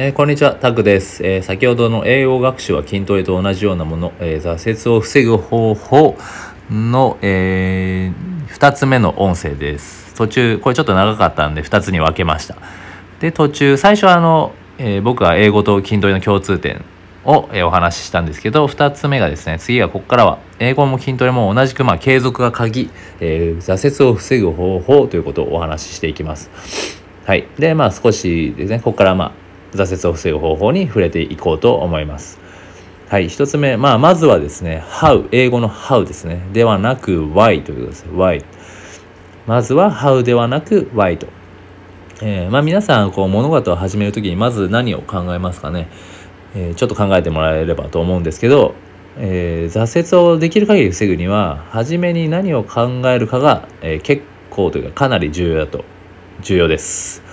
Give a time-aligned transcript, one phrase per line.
[0.00, 6.16] えー、こんにちは、タグです、えー、先ほどの英語学習は筋トレと同じようなもの、えー、挫折を防ぐ方法
[6.70, 8.12] の、え
[8.46, 10.14] 2つ目の音声です。
[10.14, 12.54] 途中、これちょっと長かったんで2つに分けました。
[13.18, 16.84] で、途中、最初はあの、え僕は英語と筋トレの共通点
[17.24, 26.50] を、えお話ししたんですけど、2つ目がですね、次はここからは英語も筋トレも同じく、まあ、継続が鍵、え挫折を防ぐ方法ということをお話ししていきます。
[27.26, 27.48] はい。
[27.58, 32.38] で、まあ少しですね、ここからまあ挫折を防ぐ方法に触れていこうと思います。
[33.08, 36.42] はい、一つ目、まあ、まずはですね、how、英語の how ですね。
[36.52, 38.06] ではなく why ということです。
[38.12, 38.44] why。
[39.46, 41.26] まずは how ではなく why と。
[42.20, 45.88] えー、まあ皆さん、こう物事を始めるときにまず何を考えますかね。
[46.54, 48.74] えー、ちょっと考えてもらえればと思うんですけど、
[49.16, 55.84] えー、挫折をできる限り防ぐには、初めに何を考えるかが、え、結構というかかなり重要だと、
[56.42, 57.27] 重要です。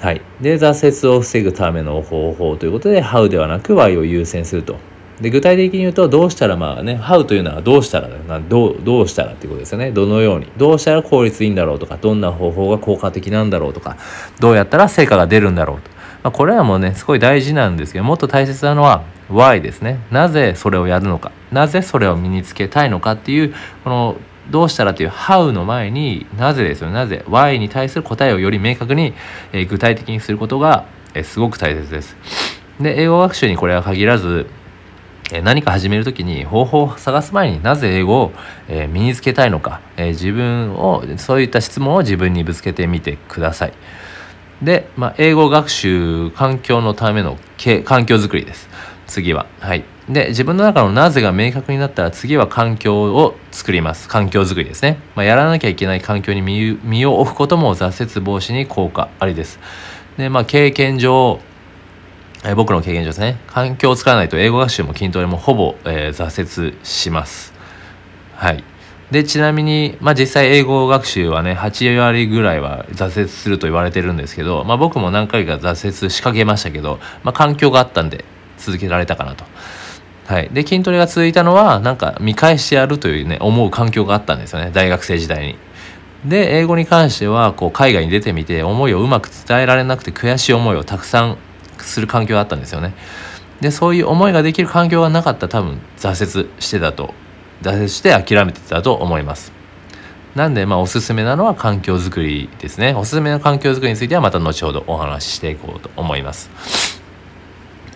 [0.00, 0.20] はい。
[0.40, 4.76] で、挫折を防ぐための方法ということで、How ではなく Why を優先すると。
[5.20, 9.90] で、具体的に言うと、どうしたらまあね、How というのはどうしたらなどう、どうしたらっていうことですよね。
[9.90, 10.52] どのように。
[10.58, 13.96] どうしたら効率いいんだろうとか、どんな方法が効果的なんだろうとか、
[14.38, 15.90] どうやったら成果が出るんだろうと。
[16.22, 20.00] まあ、これはもうね、すごい大事なんですけど、もっと大切なのは、Why ですね。
[20.10, 21.32] なぜそれをやるのか。
[21.50, 24.16] なぜそれを身につけたいのかっていう、この
[24.50, 29.14] どうしたらという How の前になぜですよなぜ Why に対する答えをより明確に、
[29.52, 32.16] えー、具体的にすることが、えー、すごく大切です。
[32.80, 34.46] で英語学習にこれは限らず、
[35.32, 38.32] えー、何か始める時に方法を探す前になぜ英語を、
[38.68, 43.72] え、身につけたいのか、え、自分をそういった質問を自分にぶつけてみてください。
[44.62, 47.36] で、まあ、英語学習環境のための
[47.84, 48.68] 環境づくりです。
[49.06, 49.46] 次は。
[49.60, 49.95] はい。
[50.08, 54.08] で、自分の中のなぜが明確になったら次は環境を作ります。
[54.08, 54.98] 環境づくりですね。
[55.16, 59.58] まあ、やらなきゃいけない環境に身を置くことも挫折防止に効果ありです。
[60.16, 61.40] で、まあ、経験上、
[62.44, 63.40] え僕の経験上ですね。
[63.48, 67.52] 環境を作らないと英語学習も筋トレもほぼ、えー、挫折します。
[68.36, 68.62] はい。
[69.10, 78.24] で、ちなみに、まあ実際英語学習はね、8割ぐらいは挫折すると言われてるんですけど、まあ僕も何回か挫折しかけましたけど、まあ環境があったんで
[78.58, 79.44] 続けられたかなと。
[80.26, 85.58] はい、で筋トレが続いたのはなんか見返してやるというね思う環境があったんですよね大学生時代に。
[86.24, 91.38] で英語に関してはこう海外に出てみて思いをうまく伝えられなくて悔しい思いをたくさん
[91.78, 92.94] する環境があったんですよね。
[93.60, 97.14] でそういう思いができる環境がなかった多分挫折してたと
[97.62, 99.52] 挫折して諦めてたと思います。
[100.34, 102.94] なんでまあおすすめなのは環境づくりですね。
[102.94, 106.50] おすすめの環境づくりについてはまた後ほどお話ししていこうと思います。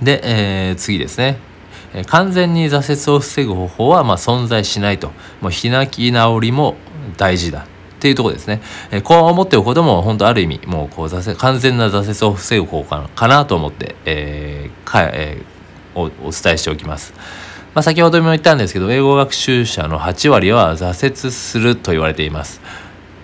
[0.00, 1.49] で、えー、次ですね。
[1.94, 5.08] え完全に挫折を防ぐ方法はま存在しないと
[5.40, 6.76] もう開き直りも
[7.16, 7.66] 大事だ
[7.98, 17.12] っていうところですね、えこう思っておくことも本当ある意味もうこう挫折完全な挫折を防ぐ方法かなと思って、えーかえー、おお伝えしておきます。
[17.74, 22.62] まあ、先ほども言ったんですけど英語学習者の8割は挫折すると言われています。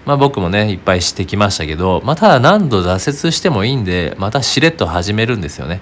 [0.04, 5.81] まあ僕もねいっぱいしてきましたけど、まあ、ただ何度挫折してもいいんでまたしれっと始めるんですよね。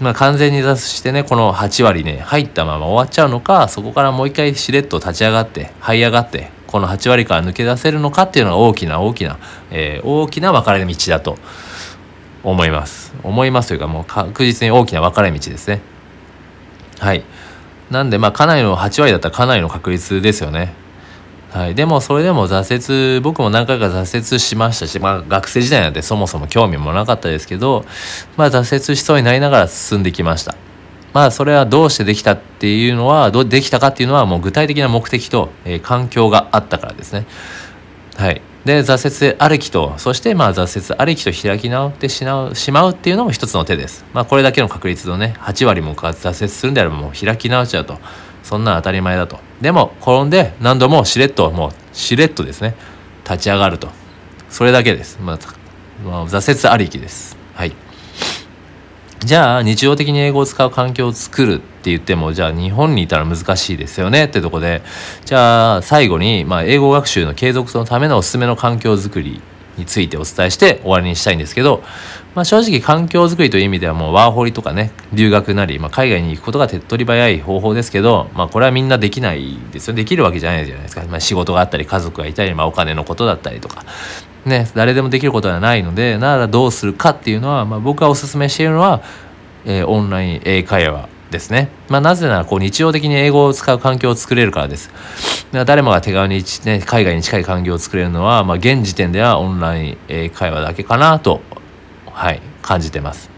[0.00, 9.38] まあ完全に挫折してねこの8割ね入ったまま終わっちゃうのかそこからもう一回しれっと立ち上がって這い上がってこの8割から抜け出せるのかっていうのが大きな大きな、
[9.70, 11.38] えー、大きな分かれ道だと
[12.42, 13.14] 思います。
[13.22, 15.80] 思いますというかもう確実に大きな分かれ道ですね。
[16.98, 17.22] はい。
[17.90, 20.74] なんでまあかなりの8割だったらかなりの確率ですよね。
[21.54, 27.84] はい、でもそれでも挫折僕も何回か挫折しましたし、まあ、学生時代なんてそもそも興味もなかったですけど、
[28.36, 30.56] まあ、挫折しそうになりながら進んできました。
[31.12, 37.24] まあそれはどうしてできたっていうのはどうできたかっていうのはもう具体的な目的と、えー、環境があったからですね。
[38.16, 38.42] はい。
[38.64, 44.04] で挫折ありきとそしてまあ挫折ありきと開き直ってしまうしまうっていうのも一つの手です。
[44.12, 48.00] まあこれだけの確率のね8割も挫折するんであればもう開き直っちゃうと。
[48.44, 49.40] そんな当たり前だと。
[49.60, 52.74] でも転んで何度もしれっともうしれっとですね。
[53.24, 53.88] 立ち上がると。
[54.50, 55.38] それだけです、まあ、
[56.04, 57.36] まあ、挫折ありきです。
[57.54, 57.72] はい。
[59.24, 64.26] じゃあ日常的に英語を使う環境を作るって言ってもじゃあ日本にいたら難しいですよね。
[64.26, 64.82] ってとこで。
[65.24, 69.40] じゃあ最後に、まあ、英語学習の継続のためのおすすめの環境づくり
[69.76, 71.82] についてお伝えして終わりにしたいんですけど、
[72.34, 83.84] まあ、正直環境づくりという意味ではもうワーホリとかね留学なり、まあ、海外に行くことが手っ取り早い方法ですけど、まあ、これはみんなできないですよできるわけじゃないじゃないですか、まあ、仕事があったり家族がいたり、まあ、お金のことだったりとか。
[84.44, 89.02] ね、誰でもできることはないのでならどうするかっていうのは、まあ、僕がおすすめしているのは、
[89.64, 91.68] えー、オンライン英会話ですね。
[91.88, 94.90] まあ、なぜならこう日常的に英語を使う環境を作れるからです。
[95.66, 101.42] 誰もが手軽に、ね、海外に近い環境を作れるのは、まあ、現時点ではオンライン英会話だけかなと、
[102.10, 103.30] はい、感じてます。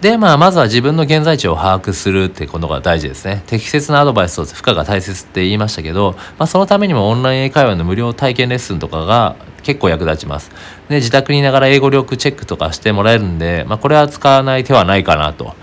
[0.00, 3.42] で、まあ、まずは自分の現在地を把握するってことが大事ですね。
[3.46, 10.50] 適切なアドバイスと負荷が大切って言いましたけど、まあ、そのためにもオンライン英会話の無料体験レッスンとかが結構役立ちます。
[10.88, 15.56] で、自宅にいながら英語力チェックとかしてもらえるんで、まあ、これは使わない手はないかなと。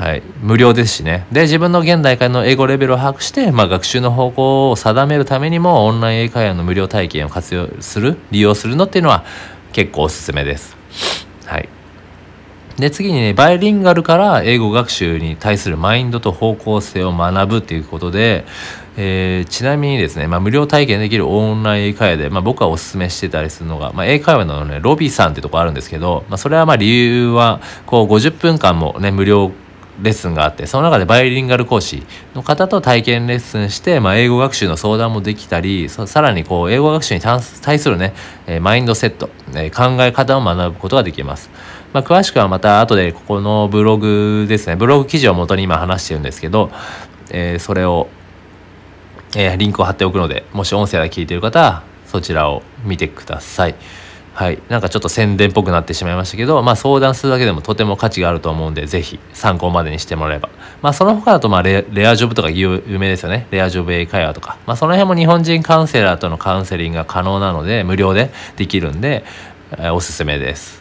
[0.00, 1.26] はい、無料ですしね。
[1.30, 9.26] で、自分の現代からの英語レベルを把握して、まあ、学習の方向を定めるためにも、オンライン英会話の無料体験を活用する、利用するのっていうのは
[9.74, 10.74] 結構おすすめです。
[11.44, 11.68] はい。
[12.78, 18.46] で、次にね、バイリンガルから英語学習に対するマインドと方向性を学ぶっていうことで、
[18.96, 29.52] えー、ちなみにですね、まあ、無料体験できるオンライン英会話で、まあ、僕はおすすめしてたりするのが、まあ、英会話のね、ロビーさんってとこあるんですけど、まあ、それはまあ理由は、こう50分間もね、無料
[30.02, 32.02] レッスンがあってその中でバイリンガル講師
[32.34, 38.14] の方と体験レッスンして、まあ、英語学習の相談もできたりさらにこう英語学習に対するね、
[38.46, 41.50] え、マインドセット、え、考え方を学ぶことができます。
[41.92, 46.70] まあ、詳しくはまた後でここのブログですねブログ記事を元に今話してるんですけど、
[47.30, 48.08] えー、それを、
[49.36, 53.74] えリンクを貼っておくのでもし音声が聞いてる方はそちらを見てください。
[54.32, 60.48] はい、なんかちょっと宣伝っぽくなってしまいましたけど、まあ、相談するだけでもとても価値があると思うんでぜひ参考までにしてもらえば、
[60.82, 69.24] まあ、その他だとまあレレアジョブとか有名ですよねレアジョブ英会話とか、まあ、その辺も日本人カウンセラーとのカウンセリングが可能なので無料でできるんで、
[69.72, 70.80] えー、おすすめです。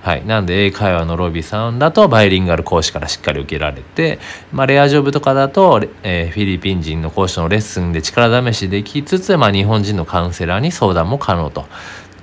[0.00, 0.24] はい。
[0.24, 4.20] なんで、英会話のロビーさんだと、バイリンガル講師からしっかり受けられて、
[4.52, 11.66] まあ、レアジョブとかだと、えー、フィリピン人の講師のレッスンで力試しできつつ、まあ、日本人のカウンセラーに相談も可能と。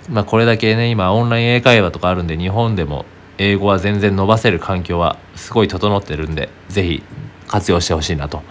[0.09, 3.05] まあ、これだけね今オンライン英会話とかあるんで日本でも
[3.37, 7.03] 英語は全然伸ばせる環境はすごい整ってるんで是非
[7.47, 8.43] 活用してほしいなと。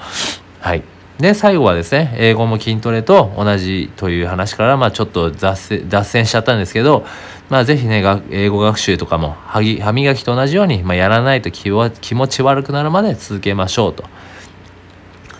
[0.60, 0.82] はい
[1.18, 5.56] で最後はですね英語も筋トレと同じという話からまあちょっと脱
[6.04, 7.06] 線しちゃったんですけど
[7.48, 9.60] まあ是非ね英語学習とかも歯
[9.92, 14.04] 磨きと同じように、まあ、やらないと気持ち悪くなるまで続けましょうと。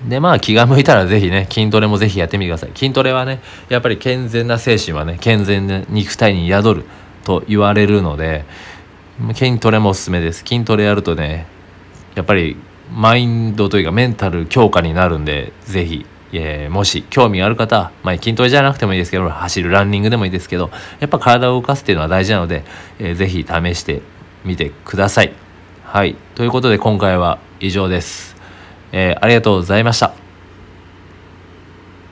[0.09, 2.71] で、まあ気が向いたらぜひね、筋トレもぜひやってみてください。
[2.75, 6.85] 筋トレはね、やっぱり健全な精神はね、健全な肉体に宿る
[7.25, 8.45] と言われるので、
[9.35, 10.41] 筋トレもおすすめです。
[10.41, 11.47] 筋トレやるとね、
[12.15, 12.56] やっぱり
[12.93, 20.71] マインドというかメンタル強化になるんで、ぜひ、え、もし興味がある方、まあ、筋トレじゃなくてもいいですけど、走るランニングでもいいですけど、
[21.01, 22.65] やっぱ体を動かすっていうのは大事なので、
[22.99, 24.03] えー、ぜひ試して
[24.45, 25.33] みてください。
[25.85, 26.17] はい。
[26.35, 28.34] ということで今回は以上です。
[28.96, 30.24] えー、ありがとうございました。